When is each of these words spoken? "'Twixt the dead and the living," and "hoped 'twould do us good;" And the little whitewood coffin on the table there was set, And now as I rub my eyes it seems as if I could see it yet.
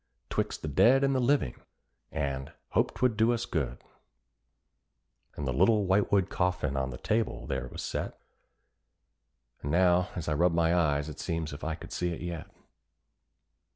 "'Twixt 0.31 0.63
the 0.63 0.67
dead 0.67 1.03
and 1.03 1.13
the 1.13 1.19
living," 1.19 1.61
and 2.11 2.51
"hoped 2.69 2.95
'twould 2.95 3.15
do 3.15 3.31
us 3.31 3.45
good;" 3.45 3.77
And 5.35 5.45
the 5.47 5.53
little 5.53 5.85
whitewood 5.85 6.27
coffin 6.27 6.75
on 6.75 6.89
the 6.89 6.97
table 6.97 7.45
there 7.45 7.67
was 7.67 7.83
set, 7.83 8.19
And 9.61 9.69
now 9.69 10.09
as 10.15 10.27
I 10.27 10.33
rub 10.33 10.53
my 10.55 10.73
eyes 10.75 11.07
it 11.07 11.19
seems 11.19 11.51
as 11.51 11.57
if 11.59 11.63
I 11.63 11.75
could 11.75 11.91
see 11.93 12.09
it 12.11 12.21
yet. 12.21 12.47